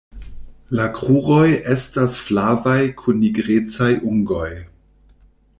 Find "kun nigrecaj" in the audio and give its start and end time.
3.03-3.93